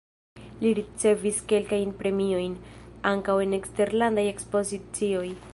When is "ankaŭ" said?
3.13-3.39